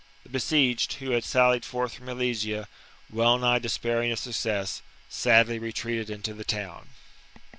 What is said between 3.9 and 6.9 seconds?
of success, sadly retreated into the town.